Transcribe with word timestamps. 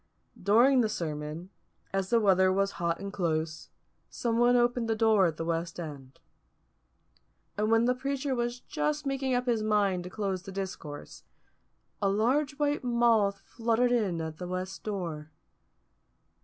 During 0.41 0.81
the 0.81 0.89
sermon, 0.89 1.51
as 1.93 2.09
the 2.09 2.19
weather 2.19 2.51
was 2.51 2.71
hot 2.81 2.99
and 2.99 3.13
close, 3.13 3.69
someone 4.09 4.55
opened 4.55 4.89
the 4.89 4.95
door 4.95 5.27
at 5.27 5.37
the 5.37 5.45
west 5.45 5.79
end. 5.79 6.19
And 7.55 7.69
when 7.69 7.85
the 7.85 7.93
preacher 7.93 8.33
was 8.33 8.59
just 8.61 9.05
making 9.05 9.35
up 9.35 9.45
his 9.45 9.61
mind 9.61 10.03
to 10.05 10.09
close 10.09 10.41
the 10.41 10.51
discourse, 10.51 11.21
a 12.01 12.09
large 12.09 12.57
white 12.57 12.83
moth 12.83 13.41
fluttered 13.45 13.91
in 13.91 14.19
at 14.21 14.39
the 14.39 14.47
west 14.47 14.83
door. 14.83 15.29